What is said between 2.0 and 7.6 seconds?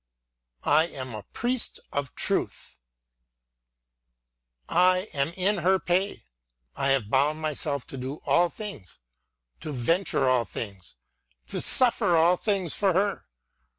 Truth; I am in her pay; I have bound